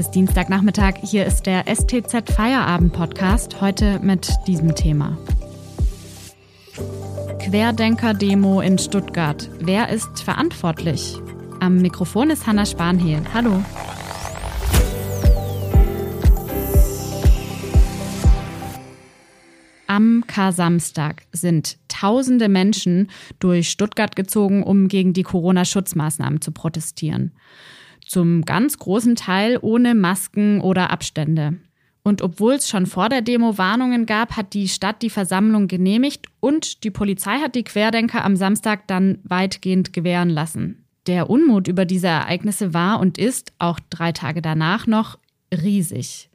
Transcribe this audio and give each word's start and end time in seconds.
ist 0.00 0.12
Dienstagnachmittag. 0.12 0.94
Hier 1.02 1.26
ist 1.26 1.44
der 1.44 1.64
STZ 1.66 2.32
Feierabend 2.32 2.94
Podcast. 2.94 3.60
Heute 3.60 3.98
mit 3.98 4.30
diesem 4.46 4.74
Thema. 4.74 5.18
Querdenker-Demo 7.38 8.62
in 8.62 8.78
Stuttgart. 8.78 9.50
Wer 9.60 9.90
ist 9.90 10.22
verantwortlich? 10.22 11.18
Am 11.60 11.82
Mikrofon 11.82 12.30
ist 12.30 12.46
Hanna 12.46 12.64
Spanhehl. 12.64 13.22
Hallo. 13.34 13.62
Am 19.86 20.24
Kar-Samstag 20.26 21.24
sind 21.30 21.76
tausende 21.88 22.48
Menschen 22.48 23.10
durch 23.38 23.68
Stuttgart 23.68 24.16
gezogen, 24.16 24.62
um 24.62 24.88
gegen 24.88 25.12
die 25.12 25.24
Corona-Schutzmaßnahmen 25.24 26.40
zu 26.40 26.52
protestieren. 26.52 27.32
Zum 28.10 28.44
ganz 28.44 28.76
großen 28.76 29.14
Teil 29.14 29.56
ohne 29.62 29.94
Masken 29.94 30.60
oder 30.62 30.90
Abstände. 30.90 31.60
Und 32.02 32.22
obwohl 32.22 32.54
es 32.54 32.68
schon 32.68 32.86
vor 32.86 33.08
der 33.08 33.22
Demo 33.22 33.56
Warnungen 33.56 34.04
gab, 34.04 34.36
hat 34.36 34.52
die 34.52 34.66
Stadt 34.66 35.00
die 35.02 35.10
Versammlung 35.10 35.68
genehmigt 35.68 36.26
und 36.40 36.82
die 36.82 36.90
Polizei 36.90 37.38
hat 37.38 37.54
die 37.54 37.62
Querdenker 37.62 38.24
am 38.24 38.34
Samstag 38.34 38.88
dann 38.88 39.20
weitgehend 39.22 39.92
gewähren 39.92 40.28
lassen. 40.28 40.84
Der 41.06 41.30
Unmut 41.30 41.68
über 41.68 41.84
diese 41.84 42.08
Ereignisse 42.08 42.74
war 42.74 42.98
und 42.98 43.16
ist, 43.16 43.52
auch 43.60 43.78
drei 43.90 44.10
Tage 44.10 44.42
danach 44.42 44.88
noch, 44.88 45.16
riesig. 45.54 46.30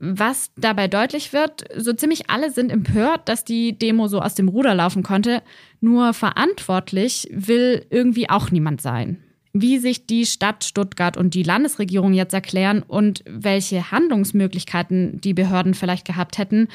Was 0.00 0.50
dabei 0.56 0.88
deutlich 0.88 1.32
wird, 1.32 1.62
so 1.76 1.92
ziemlich 1.92 2.28
alle 2.28 2.50
sind 2.50 2.72
empört, 2.72 3.28
dass 3.28 3.44
die 3.44 3.78
Demo 3.78 4.08
so 4.08 4.20
aus 4.20 4.34
dem 4.34 4.48
Ruder 4.48 4.74
laufen 4.74 5.04
konnte. 5.04 5.44
Nur 5.80 6.12
verantwortlich 6.12 7.28
will 7.30 7.86
irgendwie 7.88 8.28
auch 8.28 8.50
niemand 8.50 8.80
sein. 8.80 9.22
Wie 9.52 9.78
sich 9.78 10.06
die 10.06 10.26
Stadt 10.26 10.64
Stuttgart 10.64 11.16
und 11.16 11.34
die 11.34 11.42
Landesregierung 11.42 12.12
jetzt 12.12 12.34
erklären 12.34 12.82
und 12.82 13.24
welche 13.26 13.90
Handlungsmöglichkeiten 13.90 15.20
die 15.20 15.34
Behörden 15.34 15.74
vielleicht 15.74 16.06
gehabt 16.06 16.38
hätten, 16.38 16.68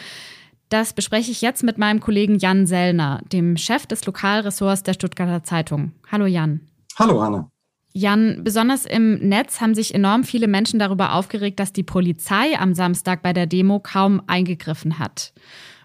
das 0.70 0.94
bespreche 0.94 1.32
ich 1.32 1.42
jetzt 1.42 1.64
mit 1.64 1.78
meinem 1.78 2.02
Kollegen 2.02 2.38
Jan 2.38 2.66
Sellner, 2.66 3.22
dem 3.32 3.56
Chef 3.56 3.86
des 3.86 4.06
Lokalressorts 4.06 4.84
der 4.84 4.94
Stuttgarter 4.94 5.44
Zeitung. 5.44 5.94
Hallo 6.12 6.26
Jan. 6.26 6.62
Hallo 6.98 7.22
Anna. 7.22 7.50
Jan, 7.94 8.44
besonders 8.44 8.86
im 8.86 9.20
Netz 9.20 9.62
haben 9.62 9.73
sich 9.73 9.95
enorm 9.95 10.26
viele 10.26 10.48
Menschen 10.48 10.80
darüber 10.80 11.14
aufgeregt, 11.14 11.62
dass 11.62 11.72
die 11.72 11.84
Polizei 11.84 12.60
am 12.60 12.73
Samstag 12.73 13.22
bei 13.22 13.32
der 13.32 13.45
Demo 13.45 13.80
kaum 13.80 14.22
eingegriffen 14.28 15.00
hat. 15.00 15.32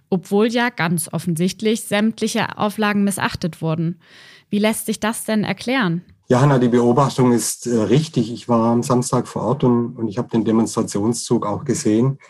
Obwohl 0.08 0.48
ja 0.48 0.70
ganz 0.70 1.08
offensichtlich 1.12 1.82
sämtliche 1.82 2.58
Auflagen 2.58 3.04
missachtet 3.04 3.62
wurden. 3.62 4.00
Wie 4.48 4.58
lässt 4.58 4.86
sich 4.86 4.98
das 4.98 5.24
denn 5.24 5.44
erklären? 5.44 6.02
Ja, 6.30 6.40
Hanna, 6.40 6.60
die 6.60 6.68
Beobachtung 6.68 7.32
ist 7.32 7.66
äh, 7.66 7.76
richtig. 7.76 8.32
Ich 8.32 8.48
war 8.48 8.70
am 8.70 8.84
Samstag 8.84 9.26
vor 9.26 9.42
Ort 9.42 9.64
und, 9.64 9.96
und 9.96 10.06
ich 10.06 10.16
habe 10.16 10.28
den 10.28 10.44
Demonstrationszug 10.44 11.44
auch 11.44 11.64
gesehen, 11.64 12.20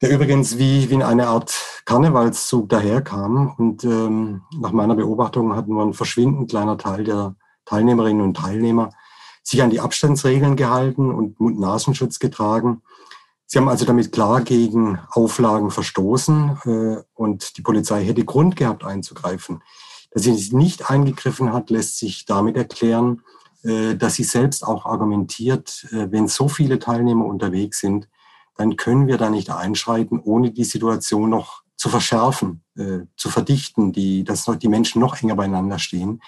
der 0.00 0.10
übrigens 0.10 0.56
wie, 0.56 0.88
wie 0.88 0.94
in 0.94 1.02
eine 1.02 1.26
Art 1.26 1.52
Karnevalszug 1.84 2.68
daherkam. 2.68 3.54
Und 3.58 3.82
ähm, 3.82 4.42
nach 4.60 4.70
meiner 4.70 4.94
Beobachtung 4.94 5.56
hat 5.56 5.66
nur 5.66 5.82
ein 5.82 5.94
verschwindend 5.94 6.48
kleiner 6.48 6.78
Teil 6.78 7.02
der 7.02 7.34
Teilnehmerinnen 7.64 8.22
und 8.22 8.36
Teilnehmer 8.36 8.90
sich 9.42 9.64
an 9.64 9.70
die 9.70 9.80
Abstandsregeln 9.80 10.54
gehalten 10.54 11.12
und 11.12 11.40
Mund-Nasenschutz 11.40 12.20
getragen. 12.20 12.82
Sie 13.46 13.58
haben 13.58 13.68
also 13.68 13.84
damit 13.84 14.12
klar 14.12 14.42
gegen 14.42 15.00
Auflagen 15.10 15.72
verstoßen 15.72 16.58
äh, 16.66 17.02
und 17.14 17.56
die 17.56 17.62
Polizei 17.62 18.04
hätte 18.04 18.24
Grund 18.24 18.54
gehabt 18.54 18.84
einzugreifen. 18.84 19.60
Dass 20.10 20.22
sie 20.22 20.56
nicht 20.56 20.90
eingegriffen 20.90 21.52
hat, 21.52 21.70
lässt 21.70 21.98
sich 21.98 22.24
damit 22.24 22.56
erklären, 22.56 23.22
äh, 23.62 23.96
dass 23.96 24.14
sie 24.14 24.24
selbst 24.24 24.64
auch 24.64 24.86
argumentiert, 24.86 25.86
äh, 25.90 26.10
wenn 26.10 26.28
so 26.28 26.48
viele 26.48 26.78
Teilnehmer 26.78 27.24
unterwegs 27.24 27.80
sind, 27.80 28.08
dann 28.56 28.76
können 28.76 29.06
wir 29.06 29.18
da 29.18 29.30
nicht 29.30 29.50
einschreiten, 29.50 30.20
ohne 30.20 30.50
die 30.50 30.64
Situation 30.64 31.30
noch 31.30 31.62
zu 31.76 31.88
verschärfen, 31.88 32.62
äh, 32.76 33.00
zu 33.16 33.30
verdichten, 33.30 33.92
die, 33.92 34.24
dass 34.24 34.44
die 34.44 34.68
Menschen 34.68 35.00
noch 35.00 35.20
enger 35.20 35.36
beieinander 35.36 35.78
stehen. 35.78 36.20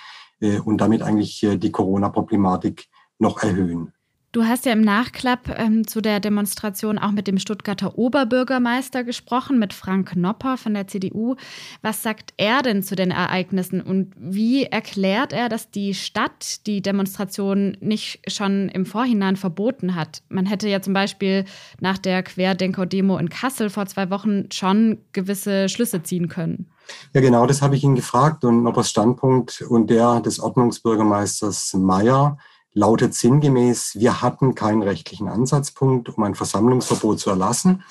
Und 0.65 0.79
damit 0.79 1.03
eigentlich 1.03 1.47
die 1.47 1.71
Corona-Problematik 1.71 2.89
noch 3.19 3.43
erhöhen. 3.43 3.93
Du 4.33 4.45
hast 4.45 4.65
ja 4.65 4.73
im 4.73 4.83
Nachklapp 4.83 5.59
ähm, 5.59 5.89
zu 5.89 6.01
der 6.01 6.21
Demonstration 6.21 7.01
auch 7.01 7.11
mit 7.11 7.27
dem 7.27 7.41
Stuttgarter 7.41 7.99
Oberbürgermeister 7.99 9.03
gesprochen, 9.03 9.59
mit 9.59 9.73
Frank 9.73 10.15
Nopper 10.15 10.57
von 10.57 10.73
der 10.73 10.87
CDU. 10.87 11.35
Was 11.83 12.05
sagt 12.05 12.35
er 12.37 12.63
denn 12.63 12.85
zu 12.85 12.95
den 12.95 13.11
Ereignissen 13.11 13.81
und 13.81 14.13
wie 14.17 14.67
erklärt 14.67 15.33
er, 15.33 15.49
dass 15.49 15.73
die 15.73 15.95
Stadt 15.95 16.65
die 16.69 16.81
Demonstration 16.81 17.77
nicht 17.81 18.21
schon 18.31 18.69
im 18.69 18.87
Vorhinein 18.87 19.35
verboten 19.35 19.97
hat? 19.97 20.23
Man 20.29 20.47
hätte 20.47 20.69
ja 20.69 20.81
zum 20.81 20.93
Beispiel 20.93 21.45
nach 21.81 21.99
der 21.99 22.23
Querdenker-Demo 22.23 23.19
in 23.19 23.31
Kassel 23.31 23.69
vor 23.69 23.87
zwei 23.87 24.11
Wochen 24.11 24.45
schon 24.53 24.99
gewisse 25.13 25.69
Schlüsse 25.69 26.05
ziehen 26.05 26.29
können. 26.29 26.71
Ja, 27.15 27.21
genau, 27.21 27.47
das 27.47 27.63
habe 27.63 27.75
ich 27.75 27.83
ihn 27.83 27.97
gefragt 27.97 28.45
und 28.45 28.63
Noppers 28.63 28.91
Standpunkt 28.91 29.61
und 29.69 29.91
der 29.91 30.21
des 30.21 30.39
Ordnungsbürgermeisters 30.39 31.75
Mayer 31.75 32.39
lautet 32.73 33.15
sinngemäß, 33.15 33.97
wir 33.97 34.23
hatten 34.23 34.55
keinen 34.55 34.83
rechtlichen 34.83 35.29
Ansatzpunkt, 35.29 36.09
um 36.09 36.23
ein 36.23 36.35
Versammlungsverbot 36.35 37.19
zu 37.19 37.31
erlassen. 37.31 37.83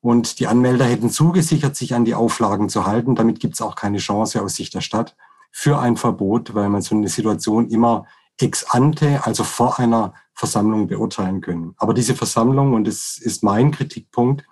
Und 0.00 0.38
die 0.38 0.46
Anmelder 0.46 0.84
hätten 0.84 1.10
zugesichert, 1.10 1.76
sich 1.76 1.94
an 1.94 2.04
die 2.04 2.14
Auflagen 2.14 2.68
zu 2.68 2.86
halten. 2.86 3.14
Damit 3.14 3.40
gibt 3.40 3.54
es 3.54 3.62
auch 3.62 3.74
keine 3.74 3.98
Chance 3.98 4.42
aus 4.42 4.54
Sicht 4.54 4.74
der 4.74 4.82
Stadt 4.82 5.16
für 5.50 5.78
ein 5.78 5.96
Verbot, 5.96 6.54
weil 6.54 6.68
man 6.68 6.82
so 6.82 6.94
eine 6.94 7.08
Situation 7.08 7.68
immer 7.68 8.06
ex 8.38 8.64
ante, 8.64 9.24
also 9.24 9.44
vor 9.44 9.78
einer 9.78 10.14
Versammlung 10.34 10.88
beurteilen 10.88 11.40
können. 11.40 11.74
Aber 11.78 11.94
diese 11.94 12.14
Versammlung, 12.14 12.74
und 12.74 12.86
das 12.86 13.18
ist 13.18 13.42
mein 13.42 13.70
Kritikpunkt, 13.70 14.44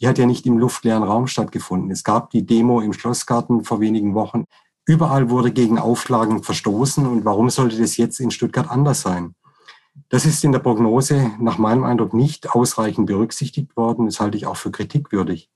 die 0.00 0.08
hat 0.08 0.18
ja 0.18 0.26
nicht 0.26 0.46
im 0.46 0.58
luftleeren 0.58 1.02
Raum 1.02 1.26
stattgefunden. 1.26 1.90
Es 1.90 2.04
gab 2.04 2.30
die 2.30 2.44
Demo 2.44 2.80
im 2.80 2.92
Schlossgarten 2.92 3.64
vor 3.64 3.80
wenigen 3.80 4.14
Wochen. 4.14 4.44
Überall 4.88 5.28
wurde 5.28 5.52
gegen 5.52 5.78
Auflagen 5.78 6.42
verstoßen. 6.42 7.06
Und 7.06 7.26
warum 7.26 7.50
sollte 7.50 7.78
das 7.78 7.98
jetzt 7.98 8.20
in 8.20 8.30
Stuttgart 8.30 8.70
anders 8.70 9.02
sein? 9.02 9.34
Das 10.08 10.24
ist 10.24 10.42
in 10.44 10.52
der 10.52 10.60
Prognose 10.60 11.30
nach 11.38 11.58
meinem 11.58 11.84
Eindruck 11.84 12.14
nicht 12.14 12.48
ausreichend 12.50 13.06
berücksichtigt 13.06 13.76
worden. 13.76 14.06
Das 14.06 14.18
halte 14.18 14.38
ich 14.38 14.46
auch 14.46 14.56
für 14.56 14.70
kritikwürdig. 14.70 15.50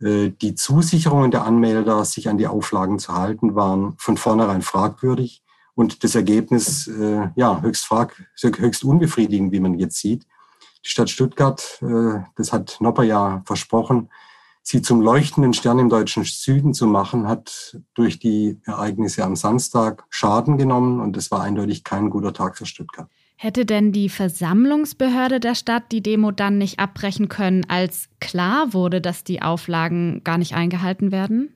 Äh, 0.00 0.30
die 0.30 0.54
Zusicherungen 0.54 1.30
der 1.30 1.44
Anmelder, 1.44 2.06
sich 2.06 2.30
an 2.30 2.38
die 2.38 2.46
Auflagen 2.46 2.98
zu 2.98 3.12
halten, 3.12 3.54
waren 3.54 3.96
von 3.98 4.16
vornherein 4.16 4.62
fragwürdig 4.62 5.42
und 5.74 6.02
das 6.02 6.14
Ergebnis 6.14 6.86
äh, 6.86 7.28
ja 7.36 7.60
höchst 7.60 7.84
frag, 7.84 8.16
höchst 8.40 8.82
unbefriedigend, 8.82 9.52
wie 9.52 9.60
man 9.60 9.78
jetzt 9.78 9.98
sieht. 9.98 10.26
Die 10.82 10.88
Stadt 10.88 11.10
Stuttgart, 11.10 11.82
äh, 11.82 12.20
das 12.36 12.54
hat 12.54 12.78
Nopper 12.80 13.02
ja 13.02 13.42
versprochen, 13.44 14.08
sie 14.64 14.82
zum 14.82 15.02
leuchtenden 15.02 15.52
Stern 15.52 15.78
im 15.78 15.90
deutschen 15.90 16.24
Süden 16.24 16.74
zu 16.74 16.86
machen, 16.86 17.28
hat 17.28 17.78
durch 17.92 18.18
die 18.18 18.58
Ereignisse 18.64 19.22
am 19.22 19.36
Samstag 19.36 20.04
Schaden 20.08 20.56
genommen 20.56 21.00
und 21.00 21.16
es 21.16 21.30
war 21.30 21.42
eindeutig 21.42 21.84
kein 21.84 22.10
guter 22.10 22.32
Tag 22.32 22.56
für 22.56 22.66
Stuttgart. 22.66 23.08
Hätte 23.36 23.66
denn 23.66 23.92
die 23.92 24.08
Versammlungsbehörde 24.08 25.38
der 25.38 25.54
Stadt 25.54 25.92
die 25.92 26.02
Demo 26.02 26.30
dann 26.30 26.56
nicht 26.56 26.78
abbrechen 26.78 27.28
können, 27.28 27.66
als 27.68 28.08
klar 28.20 28.72
wurde, 28.72 29.00
dass 29.00 29.22
die 29.22 29.42
Auflagen 29.42 30.22
gar 30.24 30.38
nicht 30.38 30.54
eingehalten 30.54 31.12
werden? 31.12 31.54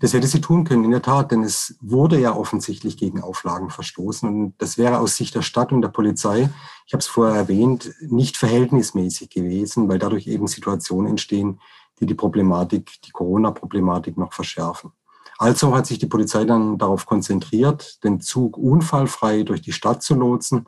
Das 0.00 0.12
hätte 0.12 0.26
sie 0.26 0.40
tun 0.40 0.64
können, 0.64 0.84
in 0.84 0.90
der 0.90 1.02
Tat, 1.02 1.32
denn 1.32 1.42
es 1.42 1.76
wurde 1.80 2.20
ja 2.20 2.36
offensichtlich 2.36 2.96
gegen 2.96 3.22
Auflagen 3.22 3.70
verstoßen. 3.70 4.28
Und 4.28 4.54
das 4.58 4.76
wäre 4.76 4.98
aus 4.98 5.16
Sicht 5.16 5.34
der 5.34 5.42
Stadt 5.42 5.72
und 5.72 5.82
der 5.82 5.88
Polizei, 5.88 6.50
ich 6.86 6.92
habe 6.92 7.00
es 7.00 7.06
vorher 7.06 7.36
erwähnt, 7.36 7.92
nicht 8.00 8.36
verhältnismäßig 8.36 9.30
gewesen, 9.30 9.88
weil 9.88 9.98
dadurch 9.98 10.26
eben 10.26 10.46
Situationen 10.46 11.10
entstehen, 11.10 11.58
die 12.00 12.06
die 12.06 12.14
Problematik, 12.14 12.92
die 13.04 13.10
Corona-Problematik 13.10 14.16
noch 14.16 14.32
verschärfen. 14.32 14.92
Also 15.38 15.74
hat 15.74 15.86
sich 15.86 15.98
die 15.98 16.06
Polizei 16.06 16.44
dann 16.44 16.78
darauf 16.78 17.06
konzentriert, 17.06 18.02
den 18.04 18.20
Zug 18.20 18.56
unfallfrei 18.56 19.42
durch 19.42 19.62
die 19.62 19.72
Stadt 19.72 20.02
zu 20.02 20.14
lotsen 20.14 20.66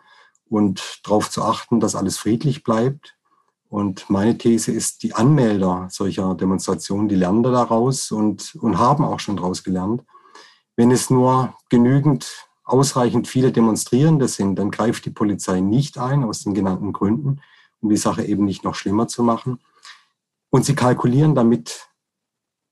und 0.48 1.00
darauf 1.04 1.30
zu 1.30 1.42
achten, 1.42 1.80
dass 1.80 1.94
alles 1.94 2.18
friedlich 2.18 2.64
bleibt. 2.64 3.16
Und 3.68 4.08
meine 4.10 4.38
These 4.38 4.72
ist, 4.72 5.02
die 5.02 5.14
Anmelder 5.14 5.88
solcher 5.90 6.34
Demonstrationen, 6.34 7.08
die 7.08 7.16
lernen 7.16 7.42
daraus 7.42 8.10
und, 8.10 8.54
und 8.56 8.78
haben 8.78 9.04
auch 9.04 9.20
schon 9.20 9.36
daraus 9.36 9.64
gelernt. 9.64 10.02
Wenn 10.76 10.90
es 10.90 11.10
nur 11.10 11.54
genügend, 11.68 12.46
ausreichend 12.64 13.28
viele 13.28 13.52
Demonstrierende 13.52 14.28
sind, 14.28 14.56
dann 14.56 14.70
greift 14.70 15.04
die 15.04 15.10
Polizei 15.10 15.60
nicht 15.60 15.98
ein, 15.98 16.24
aus 16.24 16.42
den 16.42 16.54
genannten 16.54 16.92
Gründen, 16.92 17.40
um 17.80 17.90
die 17.90 17.96
Sache 17.96 18.24
eben 18.24 18.44
nicht 18.44 18.64
noch 18.64 18.74
schlimmer 18.74 19.08
zu 19.08 19.22
machen. 19.22 19.60
Und 20.56 20.64
sie 20.64 20.74
kalkulieren 20.74 21.34
damit, 21.34 21.86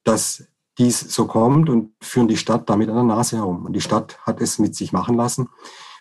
dass 0.04 0.44
dies 0.78 1.00
so 1.00 1.26
kommt 1.26 1.69
und 1.69 1.92
führen 2.00 2.28
die 2.28 2.38
Stadt 2.38 2.70
damit 2.70 2.88
an 2.88 2.94
der 2.94 3.04
Nase 3.04 3.36
herum. 3.36 3.66
Und 3.66 3.75
die 3.75 3.82
Stadt 3.82 4.19
hat 4.22 4.40
es 4.40 4.58
mit 4.58 4.75
sich 4.75 4.94
machen 4.94 5.16
lassen. 5.16 5.50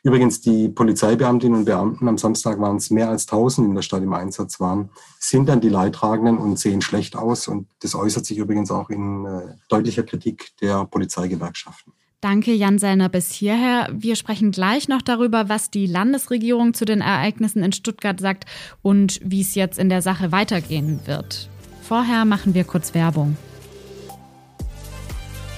Übrigens, 0.01 0.39
die 0.39 0.69
Polizeibeamtinnen 0.69 1.59
und 1.59 1.65
Beamten, 1.65 2.07
am 2.07 2.17
Samstag 2.17 2.61
waren 2.61 2.77
es 2.77 2.89
mehr 2.89 3.09
als 3.09 3.23
1000 3.27 3.67
in 3.67 3.75
der 3.75 3.81
Stadt 3.81 4.01
im 4.01 4.13
Einsatz 4.13 4.61
waren, 4.61 4.91
sind 5.19 5.49
dann 5.49 5.59
die 5.59 5.67
Leidtragenden 5.67 6.37
und 6.37 6.57
sehen 6.57 6.81
schlecht 6.81 7.17
aus. 7.17 7.49
Und 7.49 7.67
das 7.81 7.95
äußert 7.95 8.25
sich 8.25 8.37
übrigens 8.37 8.71
auch 8.71 8.89
in 8.89 9.25
äh, 9.25 9.55
deutlicher 9.67 10.03
Kritik 10.03 10.51
der 10.61 10.85
Polizeigewerkschaften. 10.85 11.91
Danke, 12.21 12.53
Jan 12.53 12.79
Sellner, 12.79 13.09
bis 13.09 13.33
hierher. 13.33 13.89
Wir 13.91 14.15
sprechen 14.15 14.51
gleich 14.51 14.87
noch 14.87 15.01
darüber, 15.01 15.49
was 15.49 15.69
die 15.69 15.87
Landesregierung 15.87 16.73
zu 16.73 16.85
den 16.85 17.01
Ereignissen 17.01 17.61
in 17.61 17.73
Stuttgart 17.73 18.21
sagt 18.21 18.45
und 18.81 19.19
wie 19.21 19.41
es 19.41 19.53
jetzt 19.53 19.77
in 19.77 19.89
der 19.89 20.01
Sache 20.01 20.31
weitergehen 20.31 21.01
wird. 21.03 21.49
Vorher 21.87 22.25
machen 22.25 22.53
wir 22.53 22.63
kurz 22.63 22.93
Werbung. 22.93 23.35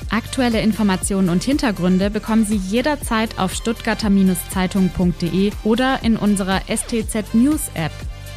Aktuelle 0.10 0.62
Informationen 0.62 1.30
und 1.30 1.44
Hintergründe 1.44 2.10
bekommen 2.10 2.45
Sie 2.45 2.56
jederzeit 2.56 3.38
auf 3.38 3.54
stuttgarter-zeitung.de 3.54 5.51
oder 5.63 6.04
in 6.04 6.18
unserer 6.18 6.62
STZ 6.62 7.33
News 7.33 7.69
App. 7.74 7.92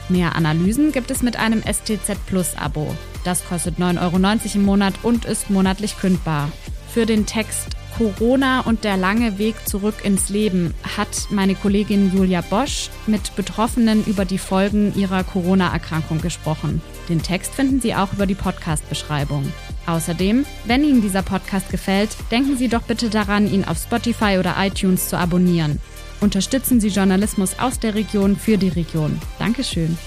Mehr 0.08 0.36
Analysen 0.36 0.92
gibt 0.92 1.10
es 1.10 1.22
mit 1.22 1.38
einem 1.38 1.62
STZ 1.62 2.18
Plus 2.26 2.56
Abo. 2.56 2.94
Das 3.24 3.46
kostet 3.46 3.78
9,90 3.78 4.00
Euro 4.02 4.16
im 4.54 4.64
Monat 4.64 4.94
und 5.02 5.24
ist 5.24 5.50
monatlich 5.50 5.98
kündbar. 5.98 6.50
Für 6.92 7.06
den 7.06 7.26
Text 7.26 7.77
Corona 7.98 8.60
und 8.60 8.84
der 8.84 8.96
lange 8.96 9.38
Weg 9.38 9.68
zurück 9.68 10.04
ins 10.04 10.28
Leben 10.28 10.72
hat 10.96 11.26
meine 11.30 11.56
Kollegin 11.56 12.14
Julia 12.14 12.42
Bosch 12.42 12.90
mit 13.08 13.34
Betroffenen 13.34 14.04
über 14.04 14.24
die 14.24 14.38
Folgen 14.38 14.94
ihrer 14.94 15.24
Corona-Erkrankung 15.24 16.20
gesprochen. 16.20 16.80
Den 17.08 17.22
Text 17.22 17.56
finden 17.56 17.80
Sie 17.80 17.96
auch 17.96 18.12
über 18.12 18.26
die 18.26 18.36
Podcast-Beschreibung. 18.36 19.52
Außerdem, 19.86 20.46
wenn 20.64 20.84
Ihnen 20.84 21.02
dieser 21.02 21.22
Podcast 21.22 21.70
gefällt, 21.70 22.10
denken 22.30 22.56
Sie 22.56 22.68
doch 22.68 22.82
bitte 22.82 23.10
daran, 23.10 23.52
ihn 23.52 23.64
auf 23.64 23.78
Spotify 23.78 24.36
oder 24.38 24.54
iTunes 24.58 25.08
zu 25.08 25.18
abonnieren. 25.18 25.80
Unterstützen 26.20 26.80
Sie 26.80 26.88
Journalismus 26.88 27.58
aus 27.58 27.80
der 27.80 27.96
Region 27.96 28.36
für 28.36 28.58
die 28.58 28.68
Region. 28.68 29.18
Dankeschön. 29.40 29.98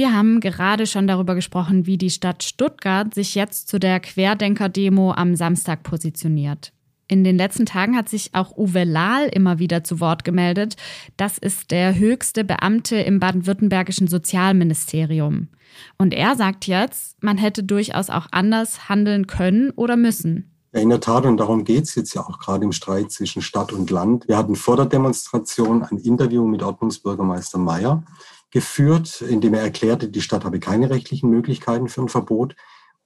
Wir 0.00 0.14
haben 0.14 0.40
gerade 0.40 0.86
schon 0.86 1.06
darüber 1.06 1.34
gesprochen, 1.34 1.84
wie 1.84 1.98
die 1.98 2.08
Stadt 2.08 2.42
Stuttgart 2.42 3.12
sich 3.12 3.34
jetzt 3.34 3.68
zu 3.68 3.78
der 3.78 4.00
Querdenker-Demo 4.00 5.12
am 5.12 5.36
Samstag 5.36 5.82
positioniert. 5.82 6.72
In 7.06 7.22
den 7.22 7.36
letzten 7.36 7.66
Tagen 7.66 7.94
hat 7.94 8.08
sich 8.08 8.30
auch 8.32 8.56
Uwe 8.56 8.84
Lahl 8.84 9.26
immer 9.26 9.58
wieder 9.58 9.84
zu 9.84 10.00
Wort 10.00 10.24
gemeldet. 10.24 10.76
Das 11.18 11.36
ist 11.36 11.70
der 11.70 11.98
höchste 11.98 12.44
Beamte 12.44 12.96
im 12.96 13.20
baden-württembergischen 13.20 14.08
Sozialministerium. 14.08 15.48
Und 15.98 16.14
er 16.14 16.34
sagt 16.34 16.66
jetzt, 16.66 17.22
man 17.22 17.36
hätte 17.36 17.62
durchaus 17.62 18.08
auch 18.08 18.28
anders 18.30 18.88
handeln 18.88 19.26
können 19.26 19.68
oder 19.68 19.98
müssen. 19.98 20.50
Ja, 20.72 20.80
in 20.80 20.88
der 20.88 21.00
Tat, 21.00 21.26
und 21.26 21.36
darum 21.36 21.64
geht 21.64 21.84
es 21.84 21.94
jetzt 21.94 22.14
ja 22.14 22.22
auch 22.22 22.38
gerade 22.38 22.64
im 22.64 22.72
Streit 22.72 23.12
zwischen 23.12 23.42
Stadt 23.42 23.70
und 23.70 23.90
Land. 23.90 24.28
Wir 24.28 24.38
hatten 24.38 24.56
vor 24.56 24.76
der 24.76 24.86
Demonstration 24.86 25.82
ein 25.82 25.98
Interview 25.98 26.46
mit 26.46 26.62
Ordnungsbürgermeister 26.62 27.58
Mayer 27.58 28.02
geführt, 28.50 29.20
in 29.20 29.40
dem 29.40 29.54
er 29.54 29.62
erklärte, 29.62 30.08
die 30.08 30.22
Stadt 30.22 30.44
habe 30.44 30.60
keine 30.60 30.90
rechtlichen 30.90 31.30
Möglichkeiten 31.30 31.88
für 31.88 32.02
ein 32.02 32.08
Verbot. 32.08 32.56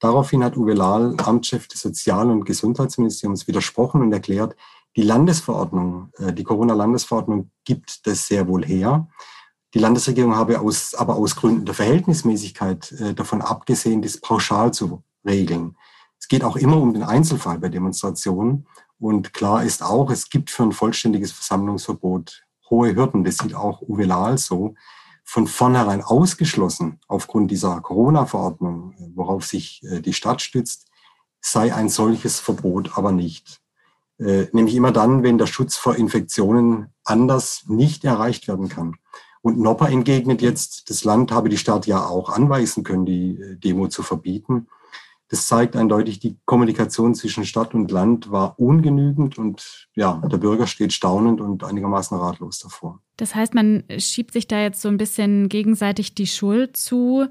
Daraufhin 0.00 0.42
hat 0.42 0.56
Uwe 0.56 0.74
Lahl, 0.74 1.16
Amtschef 1.18 1.68
des 1.68 1.80
Sozial- 1.80 2.30
und 2.30 2.44
Gesundheitsministeriums, 2.44 3.46
widersprochen 3.46 4.02
und 4.02 4.12
erklärt, 4.12 4.56
die 4.96 5.02
Landesverordnung, 5.02 6.10
äh, 6.18 6.32
die 6.32 6.44
Corona-Landesverordnung 6.44 7.50
gibt 7.64 8.06
das 8.06 8.26
sehr 8.26 8.46
wohl 8.48 8.64
her. 8.64 9.08
Die 9.74 9.80
Landesregierung 9.80 10.36
habe 10.36 10.60
aus, 10.60 10.94
aber 10.94 11.16
aus 11.16 11.34
Gründen 11.34 11.64
der 11.64 11.74
Verhältnismäßigkeit 11.74 12.92
äh, 12.92 13.14
davon 13.14 13.42
abgesehen, 13.42 14.02
das 14.02 14.20
pauschal 14.20 14.72
zu 14.72 15.02
regeln. 15.26 15.76
Es 16.18 16.28
geht 16.28 16.44
auch 16.44 16.56
immer 16.56 16.80
um 16.80 16.94
den 16.94 17.02
Einzelfall 17.02 17.58
bei 17.58 17.68
Demonstrationen. 17.68 18.66
Und 18.98 19.34
klar 19.34 19.64
ist 19.64 19.82
auch, 19.82 20.10
es 20.10 20.30
gibt 20.30 20.50
für 20.50 20.62
ein 20.62 20.72
vollständiges 20.72 21.32
Versammlungsverbot 21.32 22.44
hohe 22.70 22.94
Hürden. 22.94 23.24
Das 23.24 23.38
sieht 23.38 23.54
auch 23.54 23.82
Uwe 23.82 24.04
Lahl 24.04 24.38
so 24.38 24.74
von 25.24 25.46
vornherein 25.46 26.02
ausgeschlossen 26.02 27.00
aufgrund 27.08 27.50
dieser 27.50 27.80
Corona-Verordnung, 27.80 28.94
worauf 29.14 29.44
sich 29.44 29.82
äh, 29.84 30.00
die 30.00 30.12
Stadt 30.12 30.42
stützt, 30.42 30.86
sei 31.40 31.74
ein 31.74 31.88
solches 31.88 32.40
Verbot 32.40 32.96
aber 32.96 33.12
nicht. 33.12 33.60
Äh, 34.18 34.46
nämlich 34.52 34.74
immer 34.76 34.92
dann, 34.92 35.22
wenn 35.22 35.38
der 35.38 35.46
Schutz 35.46 35.76
vor 35.76 35.96
Infektionen 35.96 36.92
anders 37.02 37.64
nicht 37.66 38.04
erreicht 38.04 38.46
werden 38.46 38.68
kann. 38.68 38.94
Und 39.42 39.58
Nopper 39.58 39.90
entgegnet 39.90 40.40
jetzt, 40.40 40.88
das 40.88 41.04
Land 41.04 41.32
habe 41.32 41.48
die 41.48 41.58
Stadt 41.58 41.86
ja 41.86 42.06
auch 42.06 42.30
anweisen 42.30 42.84
können, 42.84 43.04
die 43.04 43.40
äh, 43.40 43.56
Demo 43.56 43.88
zu 43.88 44.02
verbieten. 44.02 44.68
Das 45.34 45.48
zeigt 45.48 45.74
eindeutig, 45.74 46.20
die 46.20 46.36
Kommunikation 46.44 47.12
zwischen 47.16 47.44
Stadt 47.44 47.74
und 47.74 47.90
Land 47.90 48.30
war 48.30 48.56
ungenügend 48.56 49.36
und 49.36 49.88
ja, 49.96 50.22
der 50.30 50.36
Bürger 50.36 50.68
steht 50.68 50.92
staunend 50.92 51.40
und 51.40 51.64
einigermaßen 51.64 52.16
ratlos 52.16 52.60
davor. 52.60 53.00
Das 53.16 53.34
heißt, 53.34 53.52
man 53.52 53.82
schiebt 53.98 54.32
sich 54.32 54.46
da 54.46 54.60
jetzt 54.60 54.80
so 54.80 54.86
ein 54.86 54.96
bisschen 54.96 55.48
gegenseitig 55.48 56.14
die 56.14 56.28
Schuld 56.28 56.76
zu. 56.76 57.26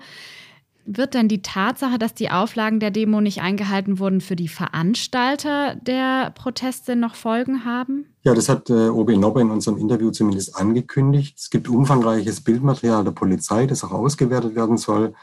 Wird 0.86 1.14
denn 1.14 1.30
die 1.30 1.42
Tatsache, 1.42 1.98
dass 1.98 2.14
die 2.14 2.30
Auflagen 2.30 2.82
der 2.82 2.92
Demo 2.92 3.22
nicht 3.22 3.42
eingehalten 3.42 4.00
wurden, 4.00 4.20
für 4.20 4.36
die 4.36 4.50
Veranstalter 4.50 5.76
der 5.76 6.32
Proteste 6.32 6.98
noch 6.98 7.16
Folgen 7.16 7.64
haben? 7.64 8.08
Ja, 8.24 8.34
das 8.34 8.50
hat 8.50 8.70
äh, 8.70 8.90
OB 8.90 9.12
Nobbe 9.12 9.40
in 9.40 9.50
unserem 9.50 9.78
Interview 9.78 10.12
zumindest 10.12 10.58
angekündigt. 10.58 11.40
Es 11.40 11.50
gibt 11.50 11.70
umfangreiches 11.70 12.42
Bildmaterial 12.42 13.06
der 13.06 13.12
Polizei, 13.12 13.66
das 13.66 13.86
auch 13.86 13.94
ausgewertet 13.94 14.56
werden 14.56 14.76
soll. 14.76 15.14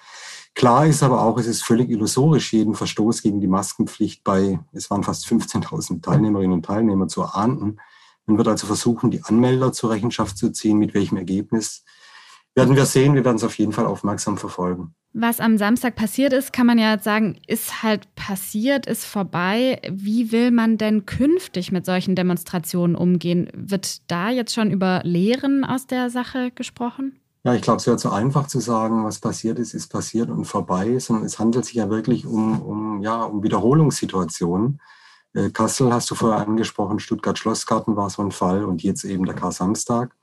Klar 0.54 0.86
ist 0.86 1.02
aber 1.02 1.22
auch, 1.22 1.38
es 1.38 1.46
ist 1.46 1.62
völlig 1.62 1.90
illusorisch, 1.90 2.52
jeden 2.52 2.74
Verstoß 2.74 3.22
gegen 3.22 3.40
die 3.40 3.46
Maskenpflicht 3.46 4.24
bei, 4.24 4.58
es 4.72 4.90
waren 4.90 5.04
fast 5.04 5.26
15.000 5.26 6.02
Teilnehmerinnen 6.02 6.52
und 6.52 6.64
Teilnehmer 6.64 7.08
zu 7.08 7.24
ahnden. 7.24 7.78
Man 8.26 8.36
wird 8.36 8.48
also 8.48 8.66
versuchen, 8.66 9.10
die 9.10 9.24
Anmelder 9.24 9.72
zur 9.72 9.90
Rechenschaft 9.90 10.36
zu 10.36 10.50
ziehen. 10.52 10.78
Mit 10.78 10.94
welchem 10.94 11.16
Ergebnis 11.16 11.84
werden 12.54 12.76
wir 12.76 12.86
sehen. 12.86 13.14
Wir 13.14 13.24
werden 13.24 13.36
es 13.36 13.44
auf 13.44 13.58
jeden 13.58 13.72
Fall 13.72 13.86
aufmerksam 13.86 14.38
verfolgen. 14.38 14.94
Was 15.12 15.40
am 15.40 15.58
Samstag 15.58 15.96
passiert 15.96 16.32
ist, 16.32 16.52
kann 16.52 16.66
man 16.66 16.78
ja 16.78 16.96
sagen, 16.98 17.40
ist 17.48 17.82
halt 17.82 18.14
passiert, 18.14 18.86
ist 18.86 19.04
vorbei. 19.04 19.80
Wie 19.90 20.30
will 20.30 20.52
man 20.52 20.78
denn 20.78 21.04
künftig 21.04 21.72
mit 21.72 21.84
solchen 21.84 22.14
Demonstrationen 22.14 22.94
umgehen? 22.94 23.50
Wird 23.52 24.08
da 24.08 24.30
jetzt 24.30 24.54
schon 24.54 24.70
über 24.70 25.00
Lehren 25.02 25.64
aus 25.64 25.88
der 25.88 26.10
Sache 26.10 26.52
gesprochen? 26.52 27.19
Ja, 27.42 27.54
ich 27.54 27.62
glaube, 27.62 27.78
es 27.78 27.86
wäre 27.86 27.96
zu 27.96 28.10
einfach 28.10 28.46
zu 28.48 28.60
sagen, 28.60 29.04
was 29.04 29.18
passiert 29.18 29.58
ist, 29.58 29.72
ist 29.72 29.88
passiert 29.88 30.28
und 30.28 30.44
vorbei, 30.44 30.98
sondern 30.98 31.24
es 31.24 31.38
handelt 31.38 31.64
sich 31.64 31.74
ja 31.74 31.88
wirklich 31.88 32.26
um, 32.26 32.60
um, 32.60 33.02
ja, 33.02 33.22
um 33.24 33.42
Wiederholungssituationen. 33.42 34.80
Äh, 35.32 35.50
Kassel 35.50 35.92
hast 35.92 36.10
du 36.10 36.14
vorher 36.14 36.46
angesprochen, 36.46 36.98
Stuttgart-Schlossgarten 36.98 37.96
war 37.96 38.10
so 38.10 38.20
ein 38.22 38.30
Fall 38.32 38.64
und 38.64 38.82
jetzt 38.82 39.04
eben 39.04 39.24
der 39.24 39.34
Kar-Samstag. 39.34 40.14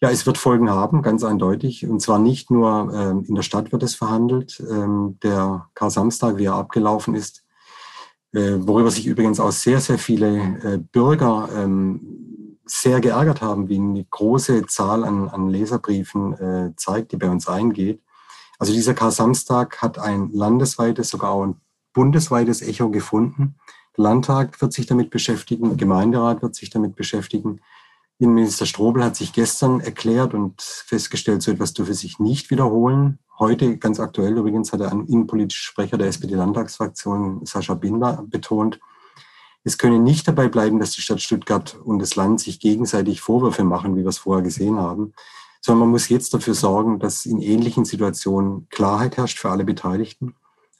Ja, 0.00 0.10
es 0.10 0.26
wird 0.26 0.38
Folgen 0.38 0.70
haben, 0.70 1.02
ganz 1.02 1.24
eindeutig. 1.24 1.86
Und 1.86 2.00
zwar 2.00 2.18
nicht 2.18 2.50
nur 2.50 2.92
ähm, 2.94 3.24
in 3.26 3.34
der 3.34 3.42
Stadt 3.42 3.72
wird 3.72 3.82
es 3.82 3.94
verhandelt. 3.94 4.62
Ähm, 4.70 5.18
der 5.22 5.68
Kar-Samstag, 5.74 6.36
wie 6.36 6.44
er 6.44 6.54
abgelaufen 6.54 7.14
ist, 7.14 7.44
äh, 8.32 8.56
worüber 8.58 8.90
sich 8.90 9.06
übrigens 9.06 9.40
auch 9.40 9.52
sehr, 9.52 9.80
sehr 9.80 9.98
viele 9.98 10.58
äh, 10.62 10.78
Bürger 10.78 11.48
ähm, 11.56 12.35
sehr 12.66 13.00
geärgert 13.00 13.40
haben, 13.40 13.68
wie 13.68 13.78
eine 13.78 14.04
große 14.04 14.66
Zahl 14.66 15.04
an, 15.04 15.28
an 15.28 15.48
Leserbriefen 15.48 16.32
äh, 16.34 16.76
zeigt, 16.76 17.12
die 17.12 17.16
bei 17.16 17.30
uns 17.30 17.48
eingeht. 17.48 18.02
Also 18.58 18.72
dieser 18.72 18.94
Kar-Samstag 18.94 19.80
hat 19.80 19.98
ein 19.98 20.30
landesweites, 20.32 21.08
sogar 21.08 21.30
auch 21.30 21.44
ein 21.44 21.60
bundesweites 21.92 22.62
Echo 22.62 22.90
gefunden. 22.90 23.56
Der 23.96 24.04
Landtag 24.04 24.60
wird 24.60 24.72
sich 24.72 24.86
damit 24.86 25.10
beschäftigen, 25.10 25.68
der 25.68 25.76
Gemeinderat 25.76 26.42
wird 26.42 26.54
sich 26.54 26.70
damit 26.70 26.96
beschäftigen. 26.96 27.60
Innenminister 28.18 28.66
Strobel 28.66 29.04
hat 29.04 29.14
sich 29.14 29.32
gestern 29.32 29.80
erklärt 29.80 30.34
und 30.34 30.60
festgestellt, 30.60 31.42
so 31.42 31.52
etwas 31.52 31.74
dürfe 31.74 31.94
sich 31.94 32.18
nicht 32.18 32.50
wiederholen. 32.50 33.18
Heute, 33.38 33.76
ganz 33.76 34.00
aktuell 34.00 34.36
übrigens, 34.36 34.72
hat 34.72 34.80
der 34.80 34.90
innenpolitische 34.90 35.62
Sprecher 35.62 35.98
der 35.98 36.08
SPD-Landtagsfraktion, 36.08 37.44
Sascha 37.44 37.74
Binder, 37.74 38.24
betont, 38.26 38.80
es 39.66 39.78
könne 39.78 39.98
nicht 39.98 40.28
dabei 40.28 40.46
bleiben, 40.46 40.78
dass 40.78 40.92
die 40.92 41.00
Stadt 41.00 41.20
Stuttgart 41.20 41.76
und 41.82 41.98
das 41.98 42.14
Land 42.14 42.38
sich 42.38 42.60
gegenseitig 42.60 43.20
Vorwürfe 43.20 43.64
machen, 43.64 43.96
wie 43.96 44.02
wir 44.02 44.10
es 44.10 44.18
vorher 44.18 44.44
gesehen 44.44 44.78
haben, 44.78 45.12
sondern 45.60 45.80
man 45.80 45.90
muss 45.90 46.08
jetzt 46.08 46.32
dafür 46.32 46.54
sorgen, 46.54 47.00
dass 47.00 47.26
in 47.26 47.42
ähnlichen 47.42 47.84
Situationen 47.84 48.68
Klarheit 48.68 49.16
herrscht 49.16 49.40
für 49.40 49.50
alle 49.50 49.64
Beteiligten. 49.64 50.36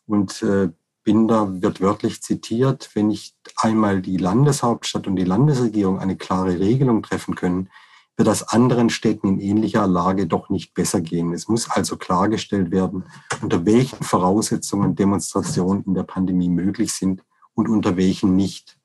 Und 0.07 0.41
äh, 0.45 0.69
Binder 1.03 1.61
wird 1.61 1.81
wörtlich 1.81 2.23
zitiert, 2.23 2.91
wenn 2.95 3.09
nicht 3.09 3.35
einmal 3.57 4.01
die 4.03 4.19
Landeshauptstadt 4.19 5.09
und 5.09 5.17
die 5.17 5.25
Landesregierung 5.25 5.99
eine 5.99 6.15
klare 6.15 6.61
Regelung 6.61 7.03
treffen 7.03 7.35
können, 7.35 7.71
wird 8.17 8.29
das 8.29 8.47
anderen 8.47 8.89
Städten 8.89 9.27
in 9.27 9.41
ähnlicher 9.41 9.89
Lage 9.89 10.29
doch 10.29 10.49
nicht 10.49 10.75
besser 10.75 11.01
gehen. 11.01 11.33
Es 11.33 11.49
muss 11.49 11.69
also 11.69 11.97
klargestellt 11.97 12.71
werden, 12.71 13.03
unter 13.43 13.67
welchen 13.67 14.05
Voraussetzungen 14.05 14.95
Demonstrationen 14.95 15.83
in 15.87 15.95
der 15.95 16.05
Pandemie 16.05 16.49
möglich 16.49 16.93
sind 16.93 17.25
und 17.57 17.69
unter 17.69 17.97
welchen 17.97 18.37
nicht. 18.37 18.79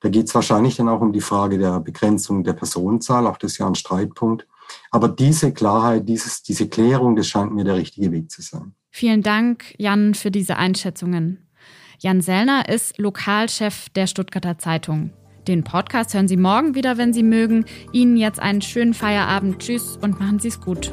Da 0.00 0.08
geht 0.08 0.28
es 0.28 0.34
wahrscheinlich 0.34 0.76
dann 0.76 0.88
auch 0.88 1.00
um 1.00 1.12
die 1.12 1.20
Frage 1.20 1.58
der 1.58 1.78
Begrenzung 1.80 2.42
der 2.42 2.54
Personenzahl, 2.54 3.26
auch 3.26 3.36
das 3.36 3.52
ist 3.52 3.58
ja 3.58 3.66
ein 3.66 3.74
Streitpunkt. 3.74 4.46
Aber 4.90 5.08
diese 5.08 5.52
Klarheit, 5.52 6.08
dieses, 6.08 6.42
diese 6.42 6.68
Klärung, 6.68 7.14
das 7.14 7.28
scheint 7.28 7.54
mir 7.54 7.64
der 7.64 7.76
richtige 7.76 8.10
Weg 8.10 8.30
zu 8.30 8.42
sein. 8.42 8.74
Vielen 8.90 9.22
Dank, 9.22 9.74
Jan, 9.78 10.14
für 10.14 10.30
diese 10.30 10.56
Einschätzungen. 10.56 11.46
Jan 11.98 12.20
Sellner 12.20 12.68
ist 12.68 12.98
Lokalchef 12.98 13.88
der 13.90 14.06
Stuttgarter 14.06 14.58
Zeitung. 14.58 15.12
Den 15.46 15.64
Podcast 15.64 16.14
hören 16.14 16.28
Sie 16.28 16.36
morgen 16.36 16.74
wieder, 16.74 16.98
wenn 16.98 17.12
Sie 17.12 17.22
mögen. 17.22 17.64
Ihnen 17.92 18.16
jetzt 18.16 18.40
einen 18.40 18.62
schönen 18.62 18.94
Feierabend. 18.94 19.58
Tschüss 19.58 19.98
und 20.00 20.18
machen 20.20 20.38
Sie 20.38 20.48
es 20.48 20.60
gut. 20.60 20.92